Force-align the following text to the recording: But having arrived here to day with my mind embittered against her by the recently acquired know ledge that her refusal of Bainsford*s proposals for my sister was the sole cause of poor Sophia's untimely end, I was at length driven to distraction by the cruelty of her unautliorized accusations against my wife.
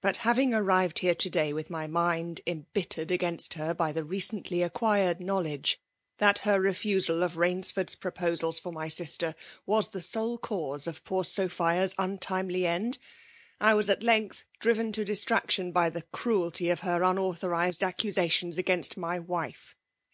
But 0.00 0.16
having 0.24 0.54
arrived 0.54 1.00
here 1.00 1.14
to 1.14 1.28
day 1.28 1.52
with 1.52 1.68
my 1.68 1.86
mind 1.86 2.40
embittered 2.46 3.10
against 3.10 3.52
her 3.52 3.74
by 3.74 3.92
the 3.92 4.02
recently 4.02 4.62
acquired 4.62 5.20
know 5.20 5.40
ledge 5.42 5.78
that 6.16 6.38
her 6.38 6.58
refusal 6.58 7.22
of 7.22 7.34
Bainsford*s 7.34 7.94
proposals 7.94 8.58
for 8.58 8.72
my 8.72 8.88
sister 8.88 9.34
was 9.66 9.88
the 9.88 10.00
sole 10.00 10.38
cause 10.38 10.86
of 10.86 11.04
poor 11.04 11.22
Sophia's 11.22 11.94
untimely 11.98 12.66
end, 12.66 12.96
I 13.60 13.74
was 13.74 13.90
at 13.90 14.02
length 14.02 14.46
driven 14.58 14.90
to 14.92 15.04
distraction 15.04 15.70
by 15.70 15.90
the 15.90 16.00
cruelty 16.12 16.70
of 16.70 16.80
her 16.80 17.00
unautliorized 17.00 17.82
accusations 17.86 18.56
against 18.56 18.96
my 18.96 19.18
wife. 19.18 19.76